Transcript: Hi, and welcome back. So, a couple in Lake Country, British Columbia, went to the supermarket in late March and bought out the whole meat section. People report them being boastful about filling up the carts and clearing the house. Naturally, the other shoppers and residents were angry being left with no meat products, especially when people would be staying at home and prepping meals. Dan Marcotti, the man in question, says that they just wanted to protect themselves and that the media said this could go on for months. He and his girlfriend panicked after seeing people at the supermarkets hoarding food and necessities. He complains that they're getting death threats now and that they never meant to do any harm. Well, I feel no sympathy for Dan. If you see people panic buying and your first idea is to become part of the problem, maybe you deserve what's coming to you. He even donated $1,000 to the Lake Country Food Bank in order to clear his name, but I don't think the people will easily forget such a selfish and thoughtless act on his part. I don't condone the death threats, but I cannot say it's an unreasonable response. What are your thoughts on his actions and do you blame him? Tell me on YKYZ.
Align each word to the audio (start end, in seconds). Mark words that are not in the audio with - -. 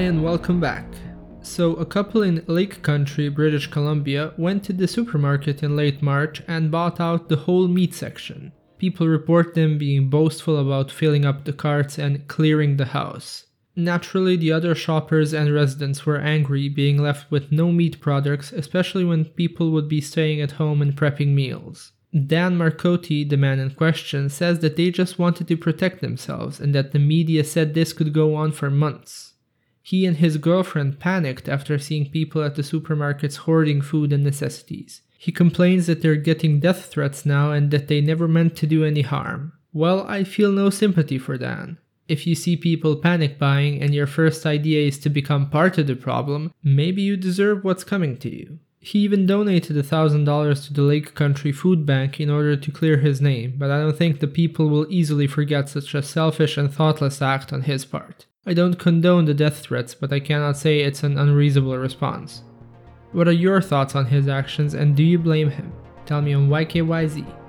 Hi, 0.00 0.06
and 0.06 0.24
welcome 0.24 0.60
back. 0.60 0.86
So, 1.42 1.74
a 1.74 1.84
couple 1.84 2.22
in 2.22 2.42
Lake 2.46 2.80
Country, 2.80 3.28
British 3.28 3.66
Columbia, 3.66 4.32
went 4.38 4.64
to 4.64 4.72
the 4.72 4.88
supermarket 4.88 5.62
in 5.62 5.76
late 5.76 6.00
March 6.00 6.40
and 6.48 6.70
bought 6.70 7.00
out 7.00 7.28
the 7.28 7.36
whole 7.36 7.68
meat 7.68 7.92
section. 7.92 8.50
People 8.78 9.08
report 9.08 9.54
them 9.54 9.76
being 9.76 10.08
boastful 10.08 10.56
about 10.56 10.90
filling 10.90 11.26
up 11.26 11.44
the 11.44 11.52
carts 11.52 11.98
and 11.98 12.26
clearing 12.28 12.78
the 12.78 12.86
house. 12.86 13.44
Naturally, 13.76 14.38
the 14.38 14.50
other 14.50 14.74
shoppers 14.74 15.34
and 15.34 15.52
residents 15.52 16.06
were 16.06 16.16
angry 16.16 16.70
being 16.70 16.96
left 16.96 17.30
with 17.30 17.52
no 17.52 17.70
meat 17.70 18.00
products, 18.00 18.52
especially 18.52 19.04
when 19.04 19.26
people 19.26 19.70
would 19.70 19.86
be 19.86 20.00
staying 20.00 20.40
at 20.40 20.52
home 20.52 20.80
and 20.80 20.96
prepping 20.96 21.34
meals. 21.34 21.92
Dan 22.14 22.56
Marcotti, 22.56 23.28
the 23.28 23.36
man 23.36 23.58
in 23.58 23.72
question, 23.72 24.30
says 24.30 24.60
that 24.60 24.76
they 24.76 24.90
just 24.90 25.18
wanted 25.18 25.46
to 25.48 25.58
protect 25.58 26.00
themselves 26.00 26.58
and 26.58 26.74
that 26.74 26.92
the 26.92 26.98
media 26.98 27.44
said 27.44 27.74
this 27.74 27.92
could 27.92 28.14
go 28.14 28.34
on 28.34 28.50
for 28.50 28.70
months. 28.70 29.34
He 29.82 30.06
and 30.06 30.16
his 30.16 30.36
girlfriend 30.36 31.00
panicked 31.00 31.48
after 31.48 31.78
seeing 31.78 32.10
people 32.10 32.42
at 32.42 32.54
the 32.54 32.62
supermarkets 32.62 33.38
hoarding 33.38 33.80
food 33.80 34.12
and 34.12 34.22
necessities. 34.22 35.02
He 35.18 35.32
complains 35.32 35.86
that 35.86 36.00
they're 36.02 36.16
getting 36.16 36.60
death 36.60 36.86
threats 36.86 37.26
now 37.26 37.52
and 37.52 37.70
that 37.70 37.88
they 37.88 38.00
never 38.00 38.26
meant 38.26 38.56
to 38.56 38.66
do 38.66 38.84
any 38.84 39.02
harm. 39.02 39.52
Well, 39.72 40.06
I 40.08 40.24
feel 40.24 40.50
no 40.50 40.70
sympathy 40.70 41.18
for 41.18 41.36
Dan. 41.36 41.78
If 42.08 42.26
you 42.26 42.34
see 42.34 42.56
people 42.56 42.96
panic 42.96 43.38
buying 43.38 43.80
and 43.80 43.94
your 43.94 44.06
first 44.06 44.44
idea 44.44 44.88
is 44.88 44.98
to 45.00 45.10
become 45.10 45.48
part 45.48 45.78
of 45.78 45.86
the 45.86 45.94
problem, 45.94 46.52
maybe 46.62 47.02
you 47.02 47.16
deserve 47.16 47.62
what's 47.62 47.84
coming 47.84 48.16
to 48.18 48.34
you. 48.34 48.58
He 48.80 49.00
even 49.00 49.26
donated 49.26 49.76
$1,000 49.76 50.66
to 50.66 50.72
the 50.72 50.82
Lake 50.82 51.14
Country 51.14 51.52
Food 51.52 51.84
Bank 51.84 52.18
in 52.18 52.30
order 52.30 52.56
to 52.56 52.72
clear 52.72 52.96
his 52.96 53.20
name, 53.20 53.54
but 53.58 53.70
I 53.70 53.78
don't 53.78 53.96
think 53.96 54.18
the 54.18 54.26
people 54.26 54.70
will 54.70 54.86
easily 54.88 55.26
forget 55.26 55.68
such 55.68 55.94
a 55.94 56.02
selfish 56.02 56.56
and 56.56 56.72
thoughtless 56.72 57.20
act 57.20 57.52
on 57.52 57.62
his 57.62 57.84
part. 57.84 58.26
I 58.50 58.52
don't 58.52 58.80
condone 58.80 59.26
the 59.26 59.32
death 59.32 59.60
threats, 59.60 59.94
but 59.94 60.12
I 60.12 60.18
cannot 60.18 60.56
say 60.56 60.80
it's 60.80 61.04
an 61.04 61.16
unreasonable 61.16 61.78
response. 61.78 62.42
What 63.12 63.28
are 63.28 63.32
your 63.32 63.62
thoughts 63.62 63.94
on 63.94 64.06
his 64.06 64.26
actions 64.26 64.74
and 64.74 64.96
do 64.96 65.04
you 65.04 65.20
blame 65.20 65.50
him? 65.50 65.72
Tell 66.04 66.20
me 66.20 66.32
on 66.32 66.48
YKYZ. 66.48 67.39